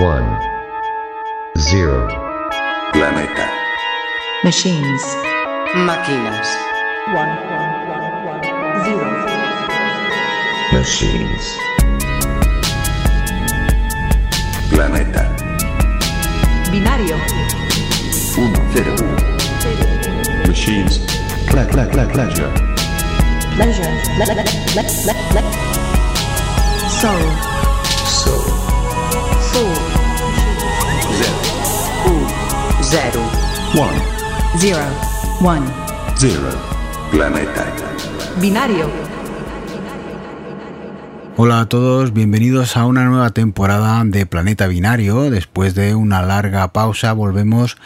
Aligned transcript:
One. 0.00 0.26
Zero. 1.58 2.08
Planeta. 2.92 3.46
Machines. 4.42 5.02
Máquinas. 5.74 6.48
One. 7.12 7.32
Zero. 8.84 9.06
Machines. 10.72 11.58
Planeta. 14.70 15.22
Binario. 16.72 17.16
1, 18.36 18.52
0, 18.72 18.94
1. 18.96 20.48
Machines. 20.48 21.00
Cla, 21.48 21.66
cla, 21.66 21.86
cla, 21.86 22.06
pleasure. 22.06 22.50
Pleasure. 23.54 23.90
Le- 24.18 24.26
le- 24.26 24.34
le- 24.34 24.44
le- 24.76 25.14
le- 25.34 25.44
Soul. 26.88 27.22
Soul. 28.06 28.40
Soul. 28.46 28.69
0. 32.90 33.20
1, 33.74 33.88
Zero. 34.58 34.82
One. 35.40 35.64
0. 36.16 36.34
Planeta. 37.12 37.64
Binario. 38.40 38.90
Hola 41.36 41.60
a 41.60 41.68
todos, 41.68 42.12
bienvenidos 42.12 42.76
a 42.76 42.86
una 42.86 43.04
nueva 43.04 43.30
temporada 43.30 44.02
de 44.04 44.26
Planeta 44.26 44.66
Binario. 44.66 45.30
Después 45.30 45.76
de 45.76 45.94
una 45.94 46.22
larga 46.22 46.66
pausa 46.72 47.12
volvemos 47.12 47.76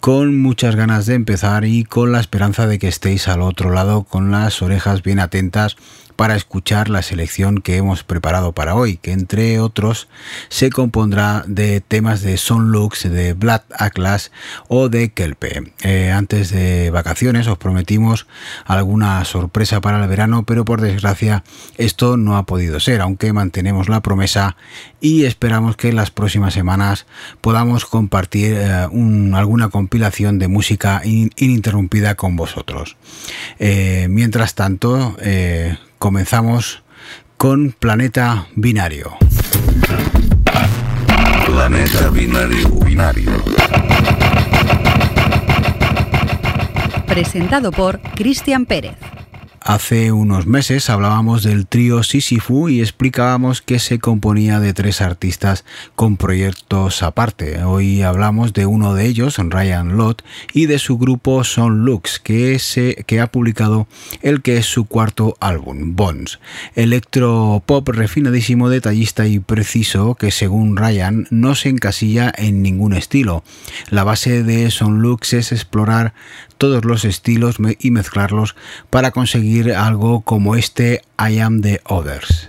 con 0.00 0.40
muchas 0.40 0.76
ganas 0.76 1.04
de 1.04 1.14
empezar 1.14 1.66
y 1.66 1.84
con 1.84 2.12
la 2.12 2.20
esperanza 2.20 2.66
de 2.66 2.78
que 2.78 2.88
estéis 2.88 3.28
al 3.28 3.42
otro 3.42 3.70
lado 3.70 4.04
con 4.04 4.30
las 4.30 4.62
orejas 4.62 5.02
bien 5.02 5.20
atentas 5.20 5.76
para 6.16 6.36
escuchar 6.36 6.88
la 6.88 7.02
selección 7.02 7.60
que 7.60 7.76
hemos 7.76 8.04
preparado 8.04 8.52
para 8.52 8.74
hoy, 8.74 8.96
que 8.96 9.12
entre 9.12 9.60
otros 9.60 10.08
se 10.48 10.70
compondrá 10.70 11.44
de 11.46 11.80
temas 11.80 12.22
de 12.22 12.36
Son 12.36 12.70
Lux, 12.70 13.02
de 13.04 13.32
Blood 13.34 13.60
Atlas 13.78 14.32
o 14.68 14.88
de 14.88 15.12
Kelpe. 15.12 15.72
Eh, 15.82 16.10
antes 16.12 16.50
de 16.50 16.90
vacaciones 16.90 17.46
os 17.48 17.58
prometimos 17.58 18.26
alguna 18.64 19.24
sorpresa 19.24 19.80
para 19.80 20.02
el 20.02 20.08
verano, 20.08 20.44
pero 20.44 20.64
por 20.64 20.80
desgracia 20.80 21.44
esto 21.76 22.16
no 22.16 22.36
ha 22.36 22.44
podido 22.46 22.80
ser, 22.80 23.00
aunque 23.00 23.32
mantenemos 23.32 23.88
la 23.88 24.00
promesa 24.00 24.56
y 25.00 25.24
esperamos 25.24 25.76
que 25.76 25.88
en 25.88 25.96
las 25.96 26.10
próximas 26.10 26.54
semanas 26.54 27.06
podamos 27.40 27.84
compartir 27.84 28.54
eh, 28.56 28.86
un- 28.90 29.34
alguna 29.34 29.68
compilación 29.68 30.38
de 30.38 30.48
música 30.48 31.02
in- 31.04 31.30
ininterrumpida 31.36 32.14
con 32.14 32.36
vosotros. 32.36 32.96
Eh, 33.58 34.06
mientras 34.10 34.54
tanto, 34.54 35.16
comenzamos 35.98 36.82
con 37.36 37.72
Planeta 37.72 38.46
Binario. 38.54 39.16
Planeta 41.46 42.10
binario. 42.10 42.68
Binario. 42.80 43.30
presentado 47.14 47.70
por 47.70 48.00
Cristian 48.00 48.66
Pérez. 48.66 48.96
Hace 49.66 50.12
unos 50.12 50.46
meses 50.46 50.90
hablábamos 50.90 51.42
del 51.42 51.66
trío 51.66 52.02
Sísifo 52.02 52.68
y 52.68 52.82
explicábamos 52.82 53.62
que 53.62 53.78
se 53.78 53.98
componía 53.98 54.60
de 54.60 54.74
tres 54.74 55.00
artistas 55.00 55.64
con 55.94 56.18
proyectos 56.18 57.02
aparte. 57.02 57.64
Hoy 57.64 58.02
hablamos 58.02 58.52
de 58.52 58.66
uno 58.66 58.92
de 58.92 59.06
ellos, 59.06 59.38
Ryan 59.38 59.96
Lott, 59.96 60.22
y 60.52 60.66
de 60.66 60.78
su 60.78 60.98
grupo 60.98 61.44
Son 61.44 61.86
Lux, 61.86 62.18
que, 62.18 62.58
se, 62.58 63.04
que 63.06 63.22
ha 63.22 63.28
publicado 63.28 63.86
el 64.20 64.42
que 64.42 64.58
es 64.58 64.66
su 64.66 64.84
cuarto 64.84 65.34
álbum, 65.40 65.96
Bones. 65.96 66.40
Electro 66.74 67.62
pop 67.64 67.88
refinadísimo, 67.88 68.68
detallista 68.68 69.26
y 69.26 69.38
preciso 69.38 70.14
que 70.14 70.30
según 70.30 70.76
Ryan 70.76 71.26
no 71.30 71.54
se 71.54 71.70
encasilla 71.70 72.30
en 72.36 72.60
ningún 72.60 72.92
estilo. 72.92 73.42
La 73.88 74.04
base 74.04 74.42
de 74.42 74.70
Son 74.70 75.00
Lux 75.00 75.32
es 75.32 75.52
explorar 75.52 76.12
todos 76.64 76.86
los 76.86 77.04
estilos 77.04 77.56
y 77.78 77.90
mezclarlos 77.90 78.56
para 78.88 79.10
conseguir 79.10 79.74
algo 79.74 80.22
como 80.22 80.56
este 80.56 81.02
I 81.18 81.38
Am 81.38 81.60
the 81.60 81.82
Others. 81.86 82.48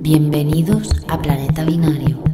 Bienvenidos 0.00 0.90
a 1.06 1.22
Planeta 1.22 1.64
Binario. 1.64 2.31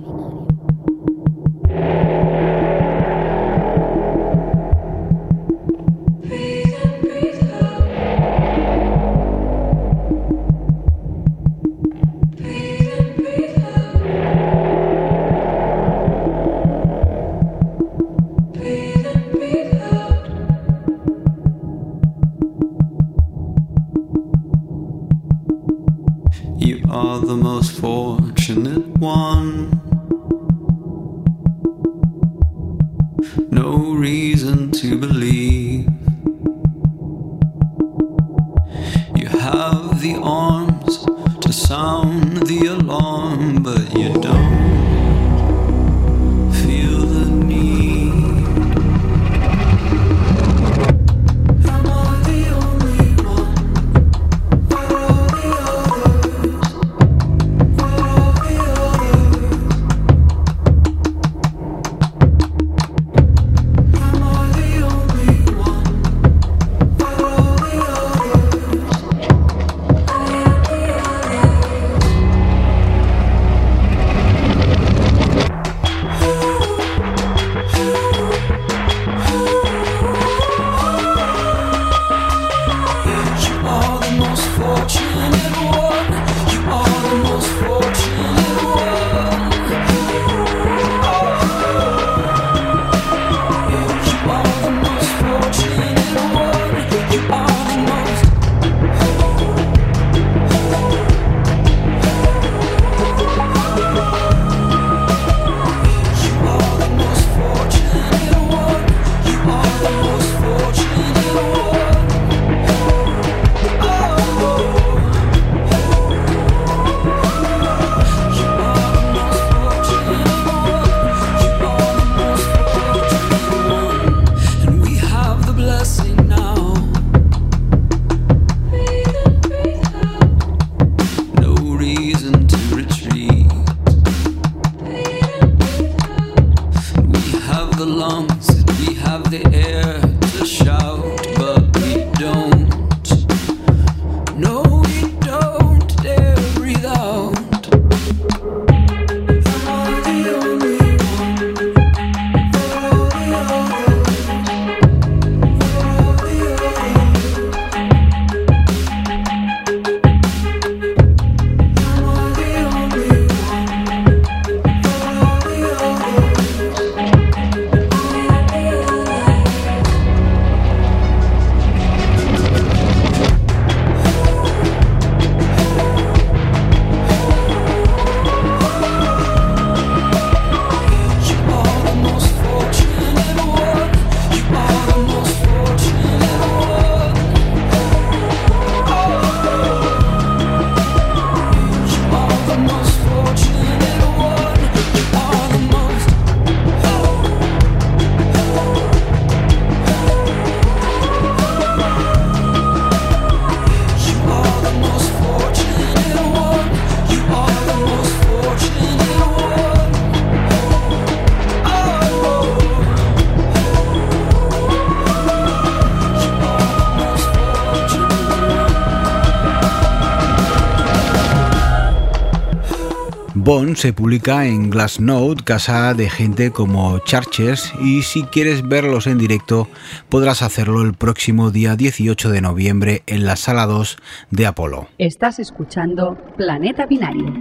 Se 223.78 223.92
publica 223.92 224.44
en 224.44 224.70
Glassnode, 224.70 225.44
casa 225.44 225.94
de 225.94 226.10
gente 226.10 226.50
como 226.50 226.98
Charchers, 226.98 227.72
y 227.80 228.02
si 228.02 228.24
quieres 228.24 228.68
verlos 228.68 229.06
en 229.06 229.18
directo 229.18 229.68
podrás 230.08 230.42
hacerlo 230.42 230.82
el 230.82 230.94
próximo 230.94 231.52
día 231.52 231.76
18 231.76 232.28
de 232.30 232.40
noviembre 232.40 233.02
en 233.06 233.24
la 233.24 233.36
sala 233.36 233.66
2 233.66 233.96
de 234.32 234.46
Apolo. 234.46 234.88
Estás 234.98 235.38
escuchando 235.38 236.18
Planeta 236.36 236.86
Binario. 236.86 237.32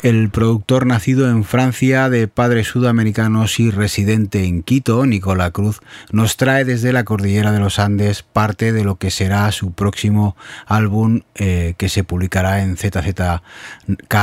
El 0.00 0.30
productor 0.30 0.86
nacido 0.86 1.28
en 1.28 1.42
Francia 1.42 2.08
de 2.08 2.28
padres 2.28 2.68
sudamericanos 2.68 3.58
y 3.58 3.72
residente 3.72 4.44
en 4.44 4.62
Quito, 4.62 5.04
Nicola 5.06 5.50
Cruz, 5.50 5.80
nos 6.12 6.36
trae 6.36 6.64
desde 6.64 6.92
la 6.92 7.02
cordillera 7.02 7.50
de 7.50 7.58
los 7.58 7.80
Andes 7.80 8.22
parte 8.22 8.72
de 8.72 8.84
lo 8.84 8.94
que 8.94 9.10
será 9.10 9.50
su 9.50 9.72
próximo 9.72 10.36
álbum 10.66 11.22
eh, 11.34 11.74
que 11.78 11.88
se 11.88 12.04
publicará 12.04 12.62
en 12.62 12.76
ZZK 12.76 13.42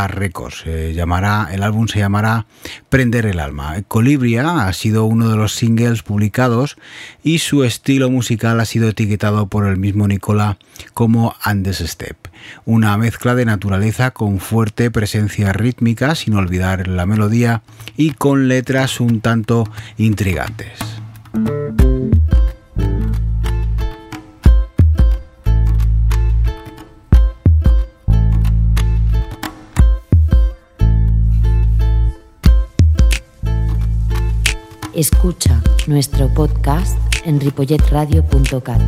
Records. 0.08 0.64
llamará, 0.94 1.50
el 1.52 1.62
álbum 1.62 1.90
se 1.90 2.00
llamará 2.00 2.46
Prender 2.88 3.26
el 3.26 3.42
alma. 3.42 3.76
Colibria 3.90 4.68
ha 4.68 4.72
sido 4.72 5.04
uno 5.04 5.30
de 5.30 5.36
los 5.36 5.56
singles 5.56 6.04
publicados 6.04 6.78
y 7.22 7.40
su 7.40 7.66
estilo 7.66 8.10
musical 8.10 8.62
ha 8.62 8.66
sido 8.66 8.88
etiquetado 8.88 9.48
por 9.48 9.68
el 9.68 9.76
mismo 9.76 10.08
Nicola 10.08 10.58
como 10.94 11.36
Andes 11.42 11.80
Step 11.80 12.16
una 12.66 12.98
mezcla 12.98 13.36
de 13.36 13.46
naturaleza 13.46 14.12
con 14.12 14.40
fuerte 14.40 14.92
presencia 14.92 15.54
rítmica, 15.54 16.16
sin 16.16 16.36
olvidar 16.36 16.88
la 16.88 17.06
melodía, 17.06 17.62
y 17.98 18.12
con 18.12 18.48
letras 18.48 19.00
un 19.00 19.22
tanto 19.22 19.66
intrigantes. 19.98 20.80
Escucha 34.96 35.62
nuestro 35.88 36.34
podcast 36.34 36.98
en 37.26 37.42
ripolletradio.cat. 37.42 38.82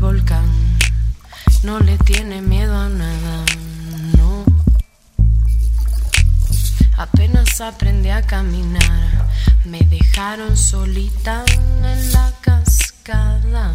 volcán, 0.00 0.50
no 1.62 1.78
le 1.78 1.98
tiene 1.98 2.40
miedo 2.40 2.74
a 2.76 2.88
nada, 2.88 3.44
no. 4.16 4.44
Apenas 6.96 7.60
aprendí 7.60 8.08
a 8.08 8.22
caminar, 8.22 9.28
me 9.66 9.80
dejaron 9.80 10.56
solita 10.56 11.44
en 11.84 12.12
la 12.12 12.32
cascada. 12.40 13.74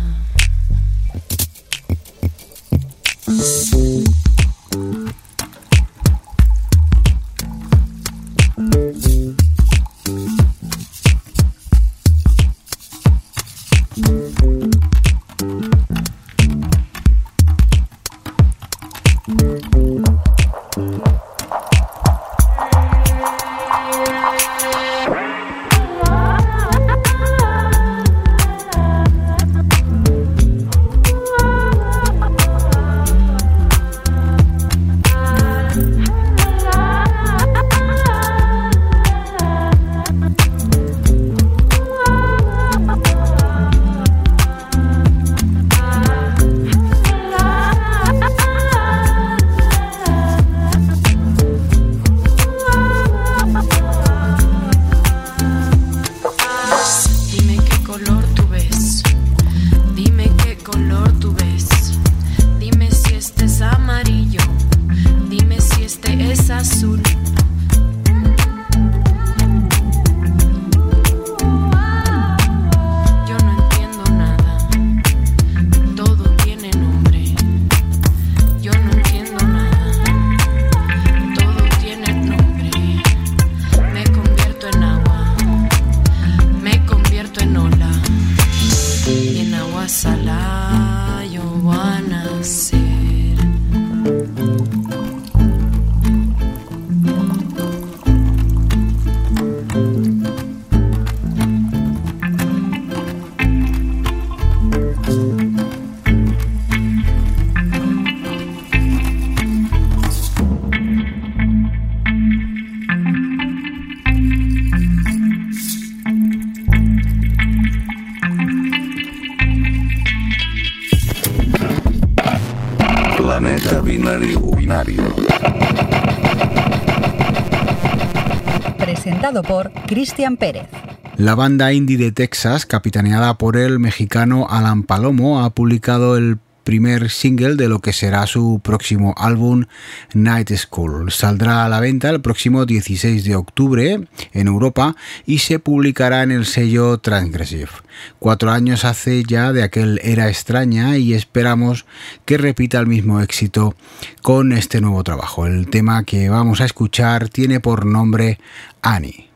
Cristian 129.95 130.35
Pérez. 130.35 130.67
La 131.15 131.35
banda 131.35 131.71
indie 131.71 131.95
de 131.95 132.11
Texas, 132.11 132.65
capitaneada 132.65 133.37
por 133.37 133.55
el 133.55 133.79
mexicano 133.79 134.45
Alan 134.49 134.83
Palomo, 134.83 135.41
ha 135.41 135.51
publicado 135.51 136.17
el 136.17 136.37
primer 136.65 137.09
single 137.09 137.55
de 137.55 137.69
lo 137.69 137.79
que 137.79 137.93
será 137.93 138.27
su 138.27 138.59
próximo 138.61 139.15
álbum 139.17 139.67
Night 140.13 140.51
School. 140.51 141.13
Saldrá 141.13 141.63
a 141.63 141.69
la 141.69 141.79
venta 141.79 142.09
el 142.09 142.19
próximo 142.19 142.65
16 142.65 143.23
de 143.23 143.37
octubre 143.37 144.05
en 144.33 144.47
Europa 144.47 144.97
y 145.25 145.37
se 145.37 145.59
publicará 145.59 146.23
en 146.23 146.31
el 146.31 146.45
sello 146.45 146.97
Transgressive. 146.97 147.71
Cuatro 148.19 148.51
años 148.51 148.83
hace 148.83 149.23
ya 149.23 149.53
de 149.53 149.63
aquel 149.63 150.01
Era 150.03 150.27
extraña 150.27 150.97
y 150.97 151.13
esperamos 151.13 151.85
que 152.25 152.37
repita 152.37 152.81
el 152.81 152.87
mismo 152.87 153.21
éxito 153.21 153.77
con 154.21 154.51
este 154.51 154.81
nuevo 154.81 155.05
trabajo. 155.05 155.45
El 155.45 155.69
tema 155.69 156.03
que 156.03 156.27
vamos 156.27 156.59
a 156.59 156.65
escuchar 156.65 157.29
tiene 157.29 157.61
por 157.61 157.85
nombre 157.85 158.39
Annie. 158.81 159.34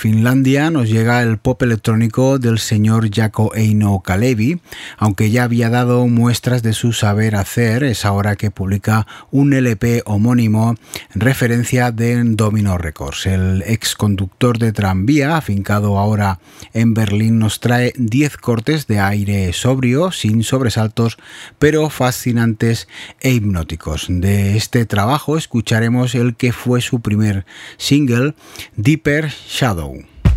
Finlandia 0.00 0.70
nos 0.70 0.88
llega 0.88 1.22
el 1.22 1.36
pop 1.36 1.60
electrónico 1.62 2.38
del 2.38 2.58
señor 2.58 3.14
Jaco 3.14 3.54
Eino 3.54 4.00
Kalevi, 4.00 4.58
aunque 4.96 5.30
ya 5.30 5.44
había 5.44 5.68
dado 5.68 6.06
muestras 6.06 6.62
de 6.62 6.72
su 6.72 6.94
saber 6.94 7.36
hacer, 7.36 7.84
es 7.84 8.06
ahora 8.06 8.34
que 8.36 8.50
publica 8.50 9.06
un 9.30 9.52
LP 9.52 10.02
homónimo 10.06 10.74
en 11.14 11.20
referencia 11.20 11.92
de 11.92 12.18
Domino 12.24 12.78
Records. 12.78 13.26
El 13.26 13.62
ex 13.66 13.94
conductor 13.94 14.56
de 14.56 14.72
tranvía, 14.72 15.36
afincado 15.36 15.98
ahora 15.98 16.38
en 16.72 16.94
Berlín, 16.94 17.38
nos 17.38 17.60
trae 17.60 17.92
10 17.98 18.38
cortes 18.38 18.86
de 18.86 19.00
aire 19.00 19.52
sobrio, 19.52 20.12
sin 20.12 20.44
sobresaltos, 20.44 21.18
pero 21.58 21.90
fascinantes 21.90 22.88
e 23.20 23.32
hipnóticos. 23.32 24.06
De 24.08 24.56
este 24.56 24.86
trabajo 24.86 25.36
escucharemos 25.36 26.14
el 26.14 26.36
que 26.36 26.54
fue 26.54 26.80
su 26.80 27.00
primer 27.00 27.44
single, 27.76 28.34
Deeper 28.76 29.28
Shadow. 29.28 29.89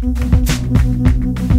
Thank 0.04 1.40
you. 1.40 1.53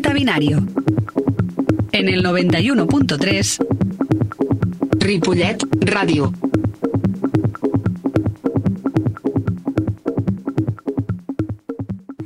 Planeta 0.00 0.12
Binario. 0.14 0.62
En 1.92 2.08
el 2.08 2.24
91.3 2.24 3.66
Ripollet 4.98 5.58
Radio. 5.80 6.32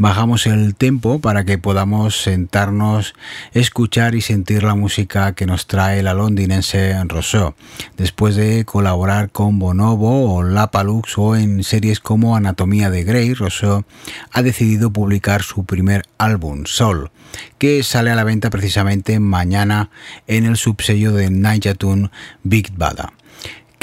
Bajamos 0.05 0.47
el 0.47 0.75
tempo 0.75 1.19
para 1.19 1.47
que 1.47 1.57
podamos 1.57 2.21
sentarnos, 2.21 3.15
escuchar 3.55 4.15
y 4.15 4.21
sentir 4.21 4.63
la 4.63 4.75
música 4.75 5.33
que 5.33 5.47
nos 5.47 5.67
trae 5.67 6.03
la 6.03 6.13
londinense 6.13 6.95
Rousseau, 7.05 7.55
después 7.97 8.37
de 8.37 8.67
colaborar 8.67 9.31
con 9.31 9.59
Bonobo 9.59 10.35
o 10.35 10.43
Lapalux 10.43 11.17
o 11.17 11.37
en 11.37 11.65
series 11.65 12.01
como 12.01 12.37
Anatomía 12.37 12.91
de 12.91 13.03
Grey, 13.03 13.33
Rousseau 13.33 13.87
ha 14.31 14.43
decidido 14.43 14.93
publicar 14.93 15.43
su 15.43 15.65
primer 15.65 16.03
álbum, 16.19 16.67
Soul, 16.67 17.11
que 17.57 17.83
sale 17.83 18.11
a 18.11 18.15
la 18.15 18.25
venta 18.25 18.51
precisamente 18.51 19.19
mañana 19.21 19.89
en 20.27 20.45
el 20.45 20.59
subsello 20.59 21.13
de 21.13 21.31
Tune 21.79 22.11
Big 22.43 22.77
Bada. 22.77 23.15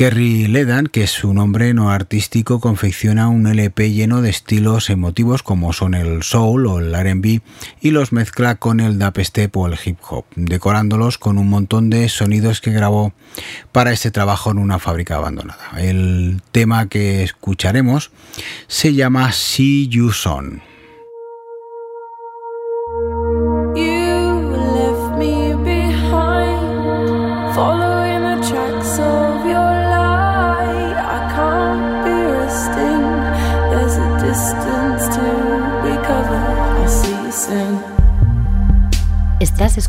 Kerry 0.02 0.48
Ledan, 0.48 0.88
que 0.88 1.04
es 1.04 1.12
su 1.12 1.32
nombre 1.32 1.76
no 1.76 1.92
artístico, 1.92 2.60
confecciona 2.60 3.28
un 3.28 3.46
LP 3.46 3.92
lleno 3.92 4.24
de 4.24 4.32
estilos 4.32 4.90
emotivos 4.90 5.44
como 5.44 5.74
son 5.74 5.94
el 5.94 6.24
soul 6.24 6.66
o 6.66 6.80
el 6.80 6.92
RB 6.92 7.42
y 7.82 7.92
los 7.92 8.12
mezcla 8.12 8.56
con 8.56 8.80
el 8.80 8.98
dubstep 8.98 9.56
o 9.56 9.68
el 9.68 9.78
hip 9.86 10.00
hop, 10.10 10.26
decorándolos 10.36 11.20
con 11.20 11.38
un 11.38 11.52
montón 11.52 11.92
de 11.92 12.10
sonidos 12.10 12.62
que 12.62 12.72
grabó 12.72 13.14
para 13.72 13.92
este 13.92 14.10
trabajo 14.10 14.50
en 14.50 14.58
una 14.58 14.80
fábrica 14.80 15.18
abandonada. 15.18 15.70
El 15.78 16.42
tema 16.52 16.90
que 16.90 17.22
escucharemos 17.22 18.10
se 18.66 18.96
llama 18.96 19.32
See 19.32 19.88
You 19.88 20.10
Son. 20.10 20.71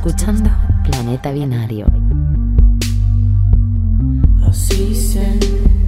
Escuchando 0.04 0.50
Planeta 0.82 1.30
Binario. 1.30 1.86
You 4.40 5.81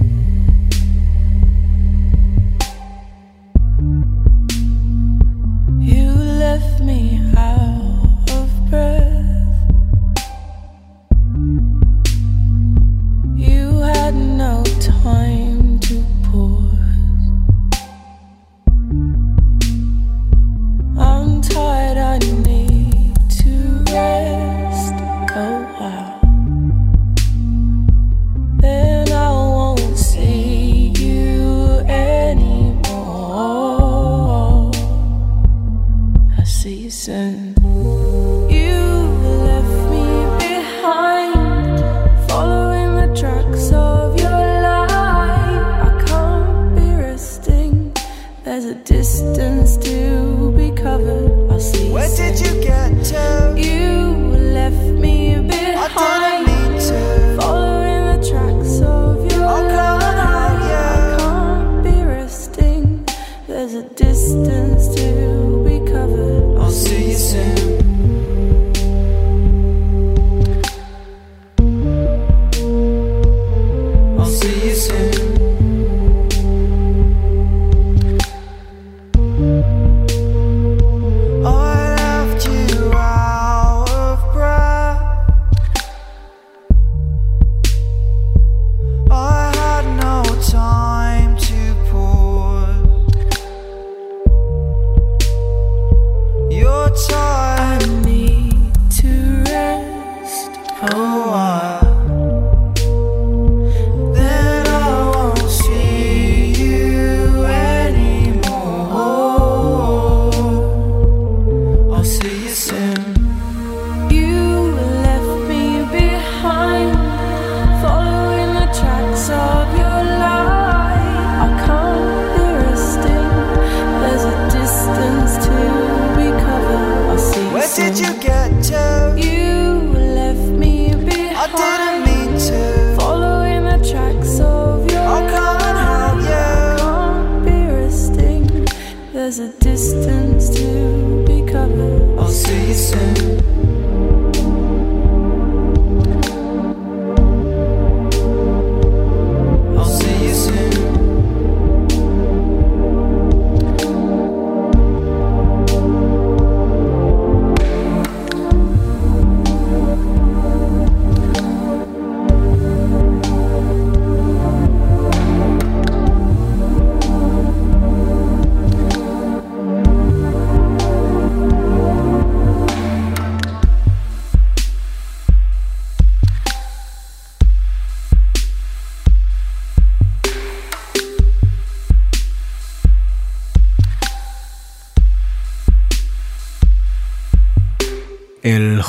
Soon. 142.55 143.24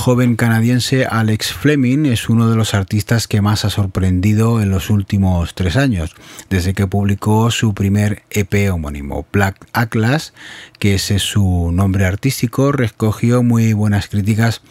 Joven 0.06 0.36
canadiense 0.36 1.08
Alex 1.08 1.52
Fleming 1.52 2.06
es 2.06 2.30
uno 2.30 2.48
de 2.48 2.56
los 2.56 2.76
artistas 2.76 3.28
que 3.28 3.42
más 3.42 3.66
ha 3.66 3.72
sorprendido 3.72 4.62
en 4.62 4.70
los 4.70 4.92
últimos 4.92 5.56
tres 5.56 5.78
años, 5.78 6.14
desde 6.48 6.76
que 6.76 6.86
publicó 6.86 7.50
su 7.50 7.74
primer 7.74 8.22
EP 8.30 8.72
homónimo, 8.72 9.26
Black 9.34 9.66
Atlas, 9.74 10.36
que 10.78 10.94
ese 10.94 11.16
es 11.16 11.24
su 11.24 11.72
nombre 11.74 12.06
artístico, 12.06 12.72
recogió 12.72 13.42
muy 13.42 13.74
buenas 13.74 14.08
críticas 14.08 14.62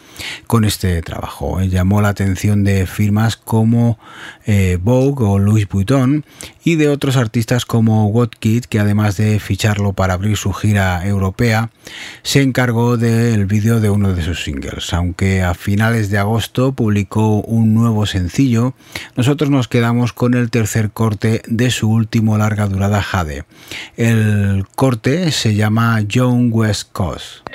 con 0.47 0.63
este 0.63 1.01
trabajo. 1.01 1.61
Llamó 1.61 2.01
la 2.01 2.07
atención 2.07 2.63
de 2.63 2.87
firmas 2.87 3.35
como 3.35 3.99
eh, 4.45 4.77
Vogue 4.81 5.25
o 5.25 5.37
Louis 5.37 5.67
Vuitton 5.67 6.23
y 6.63 6.75
de 6.75 6.87
otros 6.87 7.17
artistas 7.17 7.65
como 7.65 8.07
Wotkid, 8.07 8.63
que 8.63 8.79
además 8.79 9.17
de 9.17 9.41
ficharlo 9.41 9.91
para 9.91 10.13
abrir 10.13 10.37
su 10.37 10.53
gira 10.53 11.05
europea, 11.05 11.71
se 12.23 12.41
encargó 12.41 12.95
del 12.95 13.45
vídeo 13.47 13.81
de 13.81 13.89
uno 13.89 14.13
de 14.13 14.23
sus 14.23 14.41
singles. 14.41 14.93
Aunque 14.93 15.24
a 15.43 15.53
finales 15.53 16.09
de 16.09 16.17
agosto 16.17 16.73
publicó 16.73 17.41
un 17.41 17.73
nuevo 17.73 18.05
sencillo, 18.05 18.73
nosotros 19.15 19.49
nos 19.49 19.67
quedamos 19.67 20.13
con 20.13 20.33
el 20.33 20.49
tercer 20.49 20.91
corte 20.91 21.41
de 21.47 21.71
su 21.71 21.89
último 21.89 22.37
larga 22.37 22.67
durada 22.67 23.01
Jade. 23.01 23.45
El 23.97 24.65
corte 24.75 25.31
se 25.31 25.55
llama 25.55 26.01
Young 26.01 26.53
West 26.53 26.91
Coast. 26.91 27.45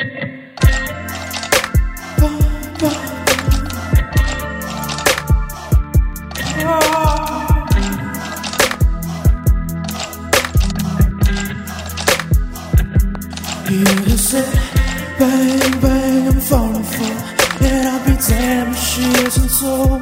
I'll 19.01 19.07
be 19.07 19.17
she 19.17 19.25
isn't 19.27 19.49
so 19.49 20.01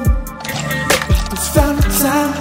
It's 1.31 1.53
time 1.53 1.77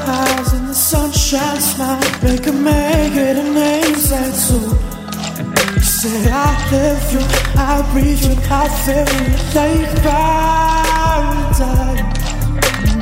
highs 0.07 0.53
and 0.55 0.68
the 0.68 0.75
sunshine 0.75 1.61
smile, 1.61 2.01
make 2.23 2.47
a 2.47 2.53
make 2.53 3.14
it 3.14 3.37
a 3.37 3.42
name 3.42 3.94
soul. 3.94 4.77
You 5.75 5.83
said 5.83 6.33
I 6.33 6.71
live 6.73 7.12
you, 7.12 7.21
I 7.57 7.83
breathe 7.92 8.23
you, 8.25 8.35
I 8.51 8.68
feel 8.85 9.09
you, 9.18 9.29
like 9.55 9.90
paradise. 10.03 11.61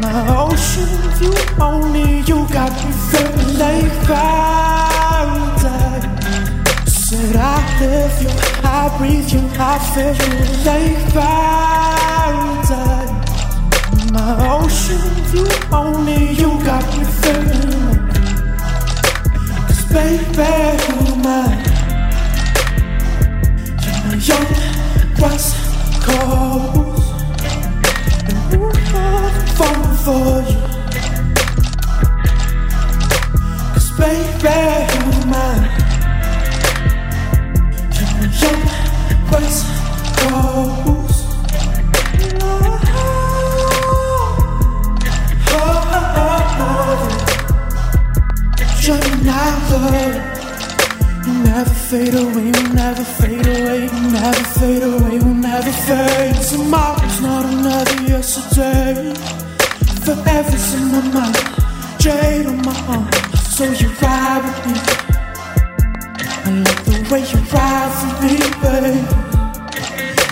My 0.03 0.16
ocean 0.45 0.95
view, 1.19 1.37
only 1.61 2.09
you 2.29 2.38
got 2.53 2.73
me 2.85 2.92
feeling 3.09 3.53
like 3.59 3.95
paradise. 4.07 5.64
You 6.85 6.90
said 6.90 7.37
I 7.37 7.40
live 7.81 8.16
you, 8.23 8.31
I 8.64 8.95
breathe 8.99 9.31
you, 9.33 9.42
I 9.59 9.79
feel 9.95 10.14
you, 10.14 10.33
like 10.64 10.99
paradise. 11.12 11.95
Ocean 14.28 14.98
view, 15.30 15.46
only 15.70 16.32
you 16.32 16.58
got 16.64 16.82
me 16.98 17.04
feeling. 17.04 18.10
Cause 19.68 19.84
baby, 19.92 20.50
you're 20.82 21.16
mine. 21.22 21.62
You're 23.82 24.00
my 24.02 24.14
young 24.26 24.50
West 25.20 25.54
Coast. 26.02 27.06
And 28.26 28.54
ooh, 28.54 28.72
I'm 28.96 29.46
falling 29.54 29.96
for 30.04 30.34
you. 30.50 30.60
Cause 33.74 33.90
baby, 33.96 34.58
you're 34.92 35.26
mine. 35.30 35.66
You're 37.94 38.10
my 38.10 38.26
young 38.42 38.62
West 39.30 39.62
Coast. 40.18 40.75
Love. 49.70 50.37
You 51.26 51.33
never 51.42 51.74
fade 51.88 52.14
away, 52.14 52.46
you 52.46 52.68
never 52.72 53.05
fade 53.05 53.46
away, 53.46 53.85
you 53.85 54.00
never 54.12 54.44
fade 54.59 54.83
away, 54.83 55.14
you 55.14 55.35
never 55.35 55.72
fade. 55.87 56.37
Tomorrow's 56.48 57.20
not 57.20 57.44
another 57.46 58.02
yesterday. 58.02 59.12
Forever's 60.05 60.74
in 60.74 60.85
my 60.92 61.00
mind, 61.14 61.37
jade 61.98 62.46
on 62.46 62.59
my 62.64 62.74
arm. 62.87 63.09
So 63.57 63.64
you 63.64 63.88
ride 64.02 64.42
with 64.44 64.61
me. 64.66 64.74
I 66.44 66.50
love 66.64 66.85
the 66.87 66.94
way 67.11 67.22
you 67.33 67.40
ride 67.50 67.92
for 67.98 68.12
me, 68.22 68.35
baby. 68.62 68.94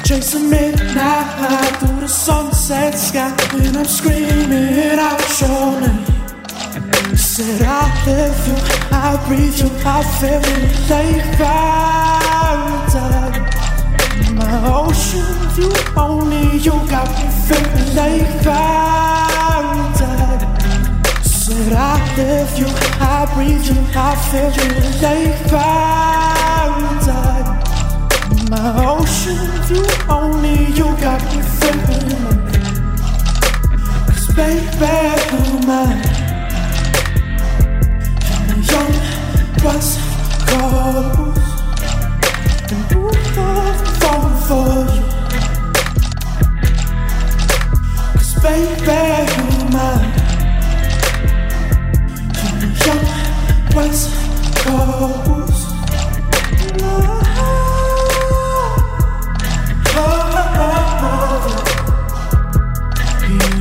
Chasing 0.04 0.48
midnight 0.50 1.76
through 1.80 2.00
the 2.00 2.08
sunset 2.08 2.94
sky, 2.94 3.34
and 3.54 3.76
I'm 3.76 3.84
screaming 3.86 4.98
out 4.98 5.40
your 5.40 5.80
name. 5.80 6.13
You 7.36 7.42
said 7.42 7.62
I 7.66 7.90
live 8.06 8.46
you, 8.46 8.54
I 8.92 9.18
breathe 9.26 9.58
you, 9.58 9.66
I 9.84 10.04
feel 10.20 10.38
you 10.38 10.70
like 10.86 11.26
paradise. 11.34 12.94
My 14.34 14.54
ocean 14.72 15.34
view, 15.50 15.74
only 15.96 16.44
you 16.58 16.74
got 16.88 17.10
me 17.18 17.26
feeling 17.42 17.90
like 17.96 18.30
paradise. 18.44 19.98
Said 21.26 21.72
I 21.72 21.98
live 22.16 22.54
you, 22.56 22.68
I 23.00 23.26
breathe 23.34 23.66
you, 23.66 23.82
I 23.96 24.14
feel 24.30 24.52
you 24.54 24.68
like 25.02 25.34
paradise. 25.50 26.88
My 28.48 28.62
ocean 28.86 29.42
view, 29.66 29.86
only 30.08 30.56
you 30.78 30.86
got 31.02 31.20
me 31.34 31.40
feeling. 31.58 32.38
Cause 34.06 34.26
baby, 34.36 34.94
you're 35.32 35.66
mine. 35.66 36.13
West 39.64 39.98
Coast 40.46 41.52
And 42.70 42.92
ooh, 42.92 43.08
I'm 43.08 43.78
falling 44.00 44.40
for 44.44 44.68
you 44.92 45.04
Cause 48.12 48.32
baby, 48.42 48.98
you're 49.32 49.68
mine 49.72 50.12
You're 52.60 52.76
young 52.84 53.04
West 53.74 54.06
Coast 54.60 55.64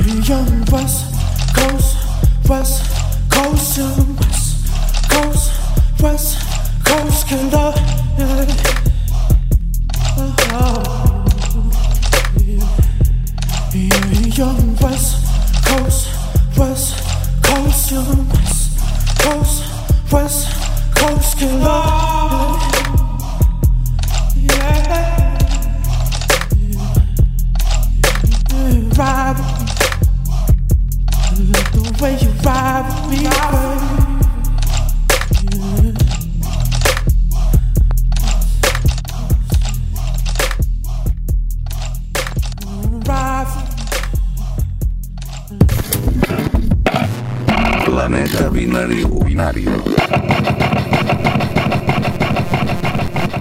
You're 0.04 0.20
young 0.22 0.52
West 0.70 0.98
Coast, 1.54 1.96
West 2.48 2.83
way 32.04 32.18
you 32.20 32.28
ride 32.44 32.84
with 32.86 33.10
me, 33.10 33.20
baby. 33.24 33.94
Planeta 47.86 48.48
binario 48.50 49.08
binario. 49.24 49.72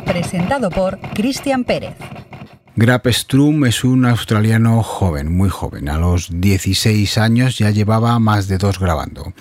Presentado 0.05 0.69
por 0.69 0.99
Cristian 1.13 1.65
Pérez. 1.65 2.12
Grap 2.75 3.05
Strum 3.07 3.65
es 3.65 3.83
un 3.83 4.03
australiano 4.03 4.81
joven, 4.81 5.31
muy 5.31 5.49
joven. 5.49 5.89
A 5.89 5.99
los 5.99 6.29
16 6.31 7.19
años 7.19 7.59
ya 7.59 7.69
llevaba 7.69 8.17
más 8.17 8.47
de 8.47 8.57
dos 8.57 8.79
grabando. 8.79 9.33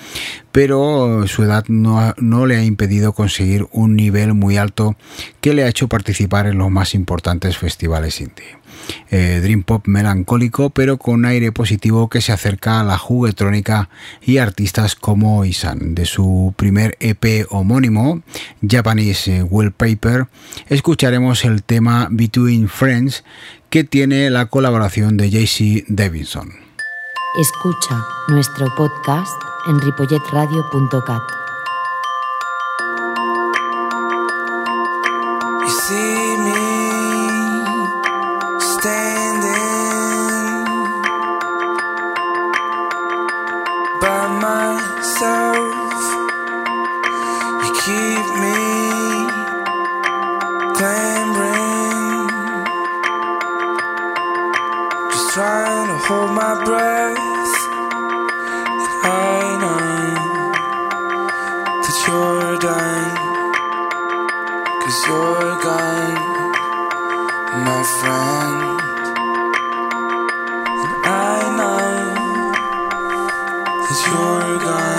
Pero 0.53 1.27
su 1.29 1.43
edad 1.43 1.65
no, 1.69 2.13
no, 2.19 2.45
le 2.45 2.57
ha 2.57 2.63
impedido 2.63 3.15
conseguir 3.15 3.67
un 3.73 3.97
nivel 3.97 4.35
muy 4.35 4.59
alto 4.59 4.97
que 5.41 5.55
le 5.55 5.65
ha 5.65 5.69
hecho 5.69 5.89
participar 5.89 6.47
en 6.47 6.59
los 6.59 6.71
más 6.71 6.95
importantes 6.95 7.57
festivales 7.57 8.21
indie. 8.21 8.62
Eh, 9.11 9.41
Dream 9.43 9.63
Pop 9.63 9.87
melancólico, 9.87 10.71
pero 10.71 10.97
con 10.97 11.25
aire 11.25 11.53
positivo 11.53 12.09
que 12.09 12.21
se 12.21 12.33
acerca 12.33 12.81
a 12.81 12.85
la 12.85 12.99
juguetrónica 12.99 13.89
y 14.23 14.39
artistas 14.39 14.95
como 14.95 15.45
Isan. 15.45 15.95
De 15.95 16.07
su 16.07 16.55
primer 16.57 16.97
EP 17.01 17.47
homónimo, 17.51 18.23
Japanese 18.67 19.43
Wallpaper, 19.43 20.27
escucharemos 20.69 21.45
el 21.45 21.63
tema 21.63 22.09
Between 22.11 22.69
Friends, 22.69 23.25
que 23.71 23.85
tiene 23.85 24.31
la 24.31 24.47
colaboración 24.47 25.17
de 25.17 25.31
JC 25.31 25.85
Davidson. 25.89 26.51
Escucha 27.41 28.05
nuestro 28.29 28.67
podcast 28.77 29.33
en 29.67 29.81
ripolletradio.cat. 29.81 31.42
And 68.23 68.79
I 71.05 71.39
know 71.59 72.55
that 73.89 74.01
you're 74.07 74.59
gone. 74.61 74.92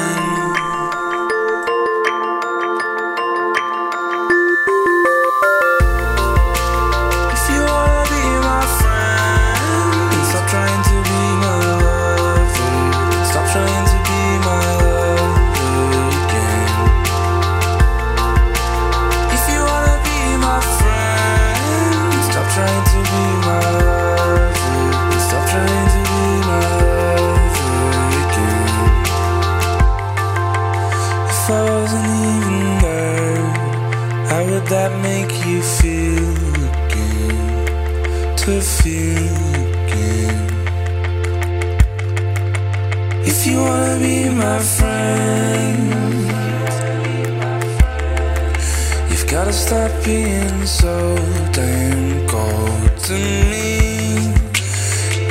Stop 49.65 49.91
being 50.03 50.65
so 50.65 51.15
damn 51.53 52.27
cold 52.27 52.97
to 53.07 53.13
me. 53.51 54.33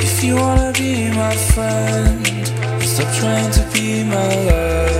If 0.07 0.23
you 0.23 0.35
wanna 0.35 0.71
be 0.73 1.11
my 1.11 1.35
friend, 1.51 2.25
stop 2.81 3.09
trying 3.19 3.51
to 3.57 3.63
be 3.73 4.03
my 4.03 4.29
lover. 4.47 4.92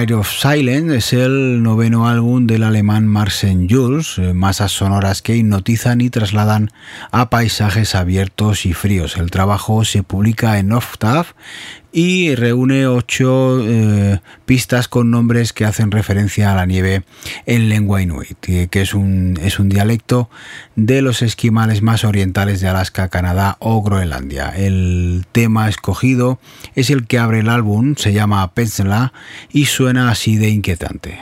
Of 0.00 0.30
Silence 0.30 0.96
es 0.96 1.12
el 1.12 1.62
noveno 1.62 2.08
álbum 2.08 2.46
del 2.46 2.62
alemán 2.62 3.06
Marcel 3.06 3.66
Jules, 3.68 4.16
eh, 4.16 4.32
masas 4.32 4.72
sonoras 4.72 5.20
que 5.20 5.36
hipnotizan 5.36 6.00
y 6.00 6.08
trasladan 6.08 6.70
a 7.10 7.28
paisajes 7.28 7.94
abiertos 7.94 8.64
y 8.64 8.72
fríos. 8.72 9.18
El 9.18 9.30
trabajo 9.30 9.84
se 9.84 10.02
publica 10.02 10.58
en 10.58 10.72
Octave 10.72 11.26
y 11.92 12.34
reúne 12.34 12.86
ocho 12.86 13.60
eh, 13.66 14.20
pistas 14.46 14.88
con 14.88 15.10
nombres 15.10 15.52
que 15.52 15.64
hacen 15.64 15.90
referencia 15.90 16.52
a 16.52 16.54
la 16.54 16.66
nieve 16.66 17.02
en 17.46 17.68
lengua 17.68 18.02
inuit, 18.02 18.38
que 18.38 18.68
es 18.80 18.94
un, 18.94 19.38
es 19.42 19.58
un 19.58 19.68
dialecto 19.68 20.30
de 20.76 21.02
los 21.02 21.22
esquimales 21.22 21.82
más 21.82 22.04
orientales 22.04 22.60
de 22.60 22.68
Alaska, 22.68 23.08
Canadá 23.08 23.56
o 23.60 23.82
Groenlandia. 23.82 24.50
El 24.50 25.26
tema 25.32 25.68
escogido 25.68 26.38
es 26.74 26.90
el 26.90 27.06
que 27.06 27.18
abre 27.18 27.40
el 27.40 27.48
álbum, 27.48 27.94
se 27.96 28.12
llama 28.12 28.52
Petsla 28.54 29.12
y 29.50 29.66
suena 29.66 30.10
así 30.10 30.36
de 30.36 30.50
inquietante. 30.50 31.18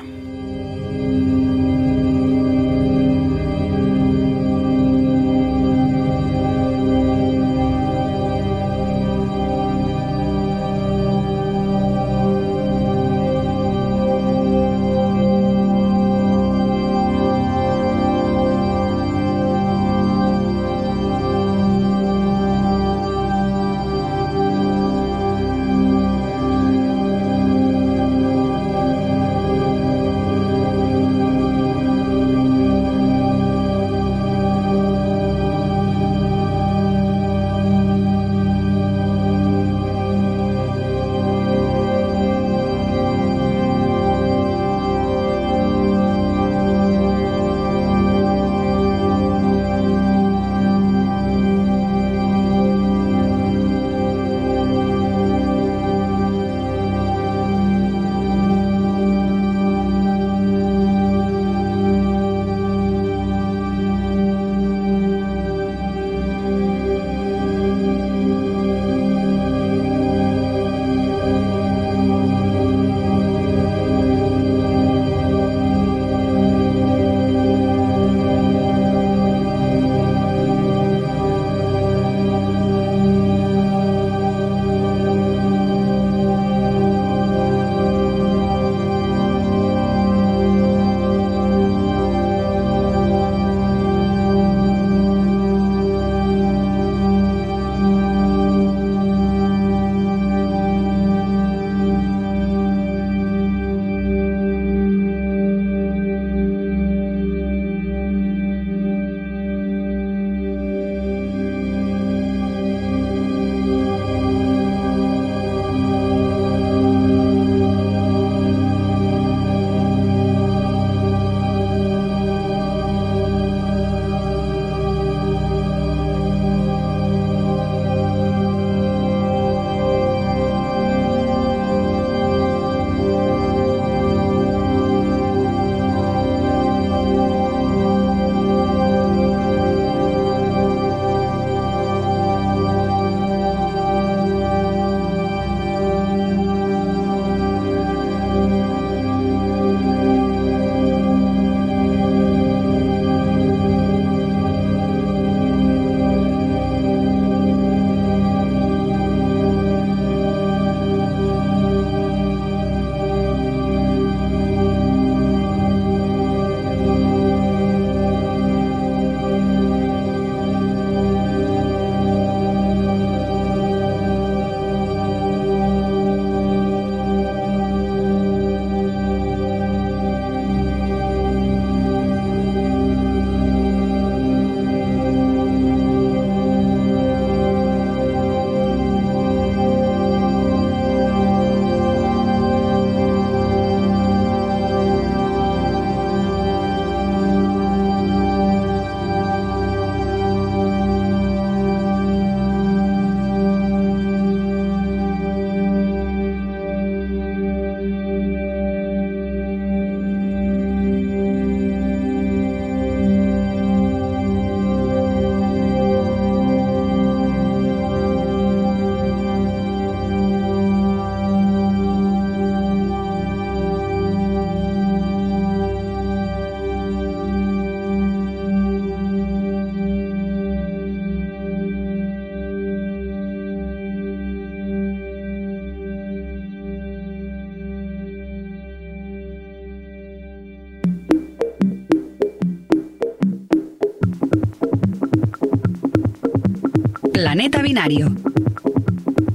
Planeta 247.38 247.62
Binario. 247.62 248.06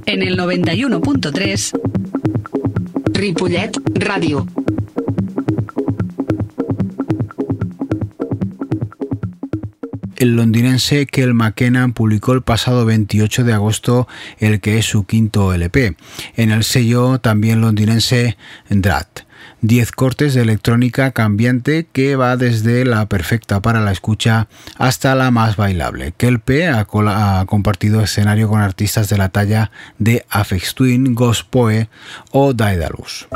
En 0.06 0.24
el 0.24 0.38
91.3 0.38 1.72
Ripollet 3.14 3.72
Ràdio. 3.94 4.46
El 10.18 10.36
londinense 10.36 11.06
Kel 11.06 11.34
McKenna 11.34 11.88
publicó 11.94 12.34
el 12.34 12.42
pasado 12.42 12.84
28 12.84 13.46
de 13.46 13.54
agosto 13.54 14.10
el 14.38 14.60
que 14.60 14.78
es 14.80 14.86
su 14.86 15.06
quinto 15.06 15.54
LP. 15.54 15.96
En 16.36 16.52
el 16.52 16.66
sello 16.66 17.20
también 17.20 17.62
londinense 17.62 18.36
Drat. 18.68 19.22
10 19.62 19.92
cortes 19.92 20.34
de 20.34 20.42
electrónica 20.42 21.12
cambiante 21.12 21.88
que 21.92 22.16
va 22.16 22.38
desde 22.38 22.86
la 22.86 23.06
perfecta 23.08 23.62
para 23.62 23.82
la 23.82 23.92
escucha 23.92 24.48
hasta 24.78 25.16
la 25.16 25.32
más 25.32 25.56
bailable. 25.56 26.14
Kelpe 26.16 26.68
ha, 26.68 26.86
ha 26.90 27.46
compartido 27.46 28.02
escenario 28.02 28.50
con 28.50 28.62
artistas 28.62 29.10
de 29.10 29.18
la 29.18 29.30
talla 29.30 29.72
de 30.00 30.26
Afex 30.30 30.76
Twin, 30.76 31.16
Ghost 31.16 31.48
Poe 31.50 31.90
o 32.32 32.54
Daedalus. 32.54 33.28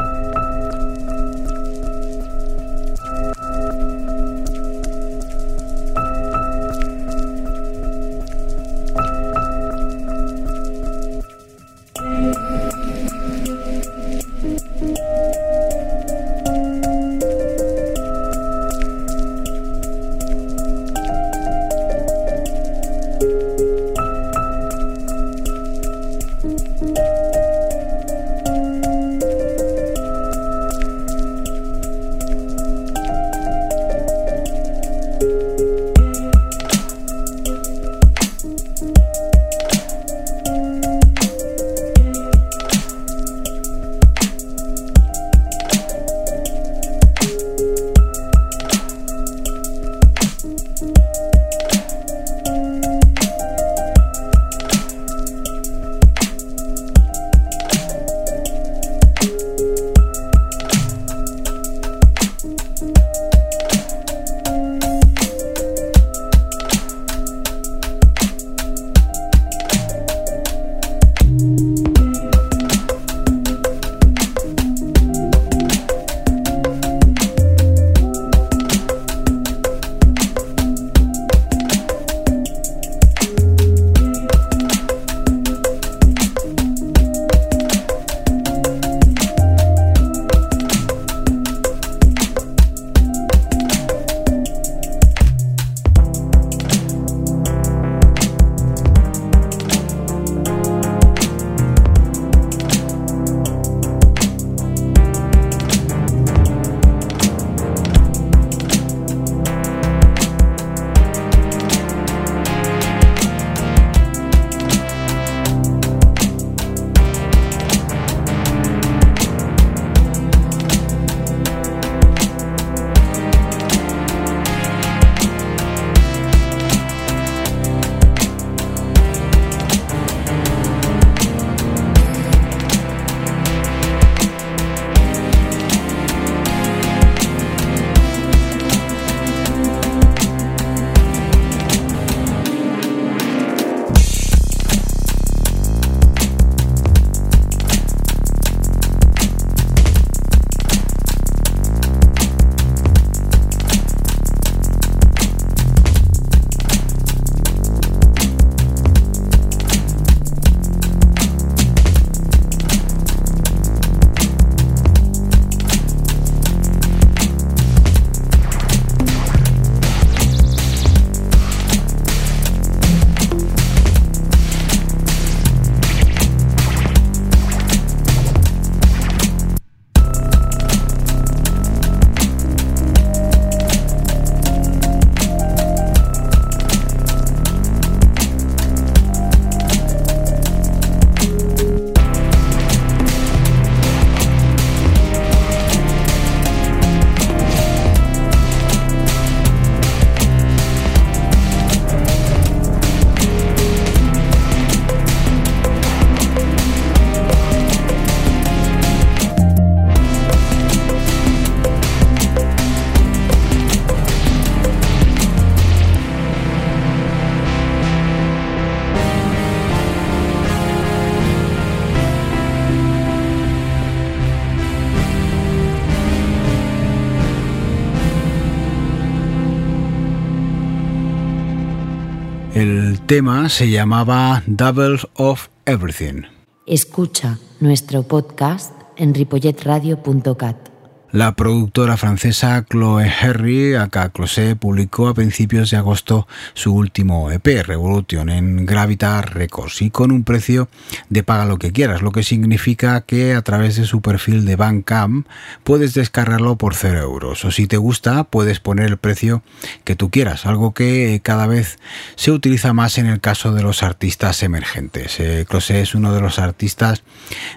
Tema 233.07 233.47
se 233.47 233.69
llamaba 233.69 234.43
Double 234.47 234.99
of 235.15 235.47
Everything. 235.65 236.23
Escucha 236.65 237.39
nuestro 237.61 238.03
podcast 238.03 238.73
en 238.97 239.13
ripolletradio.cat. 239.13 240.76
La 241.13 241.35
productora 241.35 241.95
francesa 241.95 242.65
Chloé 242.69 243.07
Herry, 243.21 243.75
acá 243.75 244.09
Closé, 244.09 244.57
publicó 244.57 245.07
a 245.07 245.13
principios 245.13 245.71
de 245.71 245.77
agosto 245.77 246.27
su 246.53 246.75
último 246.75 247.31
EP, 247.31 247.65
Revolution, 247.65 248.29
en 248.29 248.65
Gravitar 248.65 249.33
Records 249.33 249.81
y 249.81 249.89
con 249.89 250.11
un 250.11 250.25
precio 250.25 250.67
de 251.09 251.23
paga 251.23 251.45
lo 251.45 251.59
que 251.59 251.71
quieras, 251.71 252.01
lo 252.01 252.11
que 252.11 252.23
significa 252.23 252.99
que 253.01 253.35
a 253.35 253.41
través 253.41 253.77
de 253.77 253.85
su 253.85 254.01
perfil 254.01 254.45
de 254.45 254.57
Bandcamp 254.57 255.25
puedes 255.63 255.93
descargarlo 255.93 256.57
por 256.57 256.75
0 256.75 256.99
euros 256.99 257.45
o 257.45 257.51
si 257.51 257.67
te 257.67 257.77
gusta 257.77 258.25
puedes 258.25 258.59
poner 258.59 258.87
el 258.87 258.97
precio 258.97 259.43
que 259.85 259.95
tú 259.95 260.11
quieras, 260.11 260.45
algo 260.45 260.73
que 260.73 261.21
cada 261.23 261.47
vez 261.47 261.79
se 262.17 262.31
utiliza 262.31 262.73
más 262.73 262.97
en 262.97 263.05
el 263.05 263.21
caso 263.21 263.53
de 263.53 263.63
los 263.63 263.81
artistas 263.81 264.43
emergentes. 264.43 265.21
Eh, 265.21 265.45
Closé 265.47 265.79
es 265.79 265.95
uno 265.95 266.13
de 266.13 266.19
los 266.19 266.37
artistas 266.37 267.03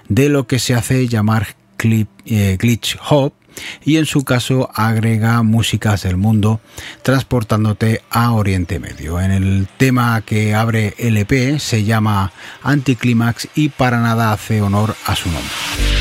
de 0.07 0.29
lo 0.29 0.47
que 0.47 0.57
se 0.57 0.73
hace 0.73 1.09
llamar 1.09 1.47
eh, 1.83 2.57
glitch 2.59 2.97
hop 3.09 3.33
y 3.83 3.97
en 3.97 4.05
su 4.05 4.23
caso 4.23 4.69
agrega 4.73 5.41
músicas 5.43 6.03
del 6.03 6.17
mundo 6.17 6.59
transportándote 7.03 8.01
a 8.09 8.31
Oriente 8.31 8.79
Medio. 8.79 9.19
En 9.19 9.31
el 9.31 9.67
tema 9.77 10.21
que 10.21 10.55
abre 10.55 10.93
LP 10.97 11.59
se 11.59 11.83
llama 11.83 12.31
Anticlimax 12.63 13.47
y 13.55 13.69
para 13.69 13.99
nada 13.99 14.31
hace 14.31 14.61
honor 14.61 14.95
a 15.05 15.15
su 15.15 15.29
nombre. 15.29 16.00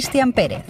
Cristian 0.00 0.32
Pérez. 0.32 0.64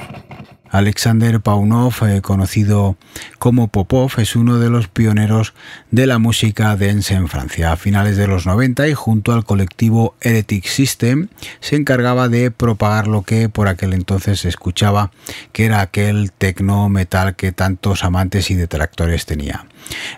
Alexander 0.71 1.41
Paunov, 1.41 1.95
eh, 2.03 2.21
conocido 2.21 2.97
como 3.39 3.69
Popov, 3.69 4.11
es 4.19 4.35
uno 4.35 4.59
de 4.59 4.71
los 4.71 4.89
pioneros 4.89 5.55
de 5.93 6.09
la 6.09 6.19
música 6.19 6.75
dance 6.75 7.15
en 7.15 7.29
Francia. 7.29 7.71
A 7.71 7.77
finales 7.77 8.17
de 8.17 8.27
los 8.27 8.45
90 8.45 8.89
y 8.89 8.95
junto 8.95 9.33
al 9.33 9.45
colectivo 9.45 10.17
Heretic 10.21 10.65
System 10.67 11.29
se 11.61 11.77
encargaba 11.77 12.29
de 12.29 12.51
propagar 12.51 13.07
lo 13.07 13.23
que 13.23 13.49
por 13.49 13.69
aquel 13.69 13.93
entonces 13.93 14.41
se 14.41 14.49
escuchaba, 14.49 15.13
que 15.53 15.67
era 15.67 15.81
aquel 15.81 16.33
techno 16.33 16.89
metal 16.89 17.37
que 17.37 17.53
tantos 17.53 18.03
amantes 18.03 18.51
y 18.51 18.57
detractores 18.57 19.27
tenía. 19.27 19.65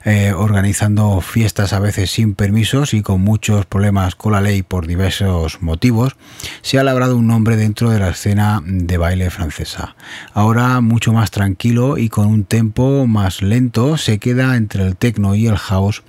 Eh, 0.05 0.33
organizando 0.33 1.21
fiestas 1.21 1.73
a 1.73 1.79
veces 1.79 2.11
sin 2.11 2.35
permisos 2.35 2.93
y 2.95 3.03
con 3.03 3.21
muchos 3.21 3.67
problemas 3.67 4.15
con 4.15 4.33
la 4.33 4.41
ley 4.41 4.63
por 4.63 4.87
diversos 4.87 5.63
motivos, 5.63 6.17
se 6.63 6.79
ha 6.79 6.85
labrado 6.85 7.17
un 7.17 7.27
nombre 7.27 7.57
dentro 7.57 7.91
de 7.91 8.01
la 8.01 8.11
escena 8.11 8.63
de 8.65 8.97
baile 8.97 9.31
francesa. 9.31 9.95
Ahora 10.35 10.81
mucho 10.81 11.13
más 11.13 11.31
tranquilo 11.31 11.99
y 11.99 12.09
con 12.09 12.27
un 12.27 12.45
tempo 12.45 13.07
más 13.07 13.43
lento 13.43 13.97
se 13.97 14.19
queda 14.19 14.57
entre 14.57 14.85
el 14.85 14.97
techno 14.97 15.35
y 15.35 15.47
el 15.47 15.57
house 15.57 16.03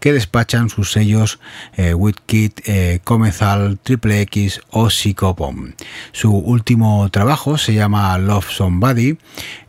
que 0.00 0.12
despachan 0.12 0.68
sus 0.68 0.92
sellos 0.92 1.40
eh, 1.76 1.94
Witkid, 1.94 2.52
eh, 2.66 3.00
Triple 3.82 4.20
X 4.22 4.60
o 4.70 4.90
Psychopom. 4.90 5.72
Su 6.12 6.32
último 6.32 7.08
trabajo 7.10 7.58
se 7.58 7.74
llama 7.74 8.16
Love 8.18 8.50
Somebody 8.50 9.18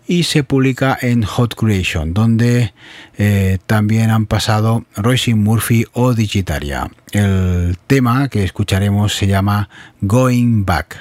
y 0.10 0.24
se 0.24 0.44
publica 0.44 0.98
en 1.00 1.22
Hot 1.22 1.54
Creation, 1.54 2.16
donde 2.16 2.74
eh, 3.20 3.60
también 3.68 4.10
han 4.10 4.26
pasado 4.26 4.84
Royce 4.96 5.36
Murphy 5.36 5.86
o 5.94 6.16
Digitaria. 6.16 6.90
El 7.12 7.78
tema 7.86 8.28
que 8.28 8.44
escucharemos 8.44 9.14
se 9.14 9.28
llama 9.28 9.70
Going 10.02 10.66
Back. 10.66 10.98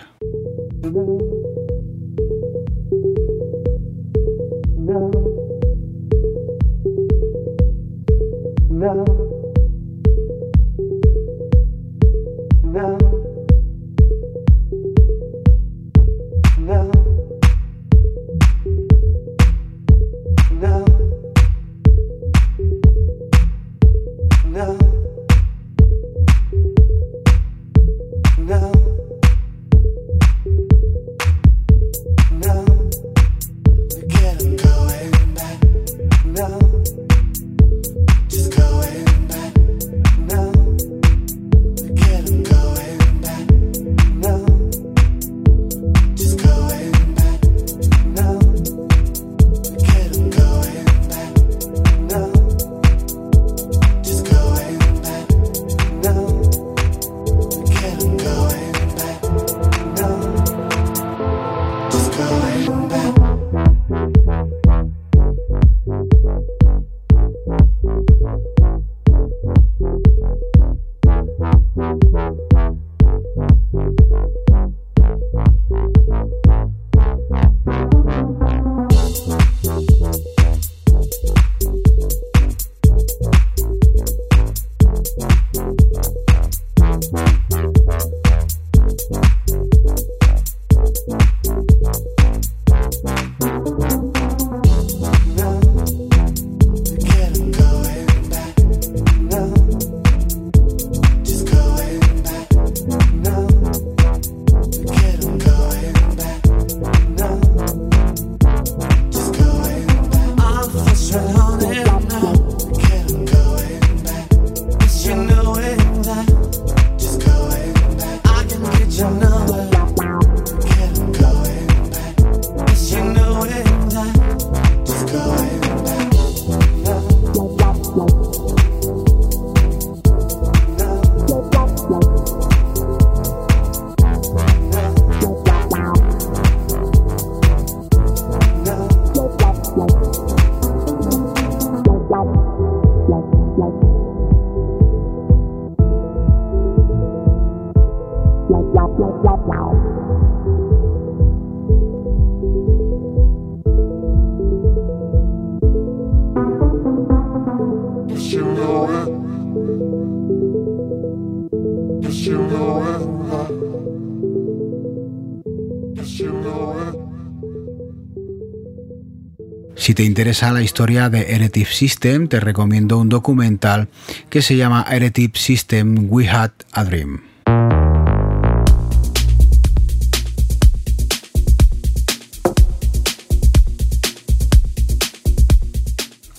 Interesa 170.18 170.50
la 170.50 170.62
historia 170.62 171.10
de 171.10 171.32
Eretive 171.32 171.70
System, 171.70 172.26
te 172.26 172.40
recomiendo 172.40 172.98
un 172.98 173.08
documental 173.08 173.86
que 174.28 174.42
se 174.42 174.56
llama 174.56 174.84
Eretive 174.90 175.38
System 175.38 176.08
We 176.10 176.28
Had 176.28 176.50
a 176.72 176.82
Dream. 176.82 177.20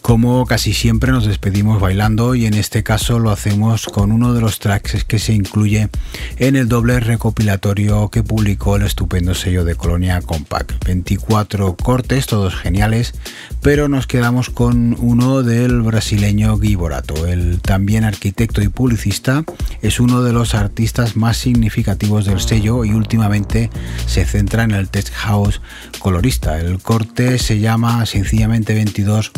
Como 0.10 0.44
casi 0.48 0.74
siempre 0.74 1.12
nos 1.12 1.28
despedimos 1.28 1.80
bailando 1.80 2.34
y 2.34 2.48
en 2.48 2.56
este 2.56 2.82
caso 2.82 3.20
lo 3.20 3.30
hacemos 3.30 3.86
con 3.86 4.12
uno 4.12 4.34
de 4.34 4.42
los 4.42 4.58
tracks 4.58 5.04
que 5.04 5.20
se 5.20 5.34
incluye 5.34 5.88
en 6.38 6.56
el 6.56 6.68
doble 6.68 7.00
recopilatorio 7.00 8.10
que 8.10 8.24
publicó 8.24 8.76
el 8.76 8.88
estupendo 8.88 9.36
sello 9.36 9.64
de 9.66 9.76
Colonia 9.76 10.20
Compact. 10.24 10.84
24 10.84 11.76
cortes, 11.76 12.26
todos 12.26 12.56
geniales, 12.56 13.14
pero 13.62 13.89
nos 13.89 14.07
quedamos 14.07 14.49
con 14.49 14.95
uno 14.99 15.43
del 15.43 15.82
brasileño 15.82 16.57
Gui 16.57 16.76
Borato. 16.76 17.28
El 17.28 17.62
también 17.62 18.03
arquitecto 18.03 18.62
y 18.62 18.70
publicista 18.70 19.43
es 19.82 20.00
uno 20.00 20.22
de 20.22 20.34
los 20.34 20.56
artistas 20.56 21.16
más 21.16 21.38
significativos 21.38 22.26
del 22.26 22.40
sello 22.40 22.86
y 22.86 22.94
últimamente 22.94 23.70
se 24.06 24.26
centra 24.26 24.64
en 24.64 24.72
el 24.72 24.90
tech 24.90 25.12
house 25.12 25.62
colorista. 26.00 26.60
El 26.60 26.80
corte 26.80 27.38
se 27.40 27.60
llama 27.60 28.06
sencillamente 28.06 28.74
22 28.74 29.32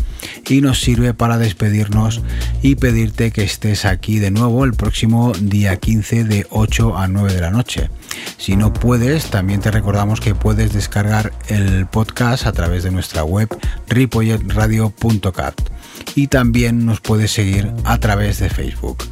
y 0.48 0.62
nos 0.62 0.82
sirve 0.82 1.14
para 1.14 1.38
despedirnos 1.38 2.22
y 2.62 2.76
pedirte 2.76 3.32
que 3.32 3.44
estés 3.44 3.86
aquí 3.86 4.20
de 4.20 4.32
nuevo 4.32 4.66
el 4.66 4.74
próximo 4.74 5.34
día 5.40 5.78
15 5.78 6.24
de 6.24 6.48
8 6.50 6.98
a 6.98 7.08
9 7.08 7.34
de 7.34 7.42
la 7.42 7.52
noche. 7.52 7.90
Si 8.38 8.56
no 8.56 8.74
puedes, 8.74 9.30
también 9.30 9.62
te 9.62 9.72
recordamos 9.72 10.20
que 10.20 10.36
puedes 10.36 10.74
descargar 10.74 11.34
el 11.48 11.86
podcast 11.88 12.46
a 12.46 12.52
través 12.52 12.84
de 12.84 12.92
nuestra 12.92 13.24
web 13.24 13.50
ripolletradio.cat 13.88 15.81
y 16.16 16.28
también 16.28 16.86
nos 16.86 17.02
puedes 17.02 17.32
seguir 17.32 17.72
a 17.84 17.98
través 18.00 18.40
de 18.40 18.50
Facebook. 18.50 19.04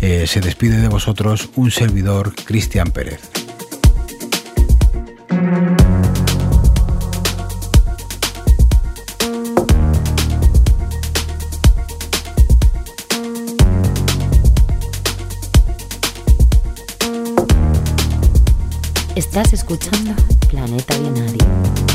Eh, 0.00 0.26
se 0.26 0.40
despide 0.40 0.80
de 0.80 0.88
vosotros 0.88 1.50
un 1.56 1.70
servidor, 1.70 2.34
Cristian 2.44 2.90
Pérez. 2.90 3.20
Estás 19.14 19.52
escuchando 19.52 20.14
Planeta 20.48 20.94
Binario. 20.98 21.85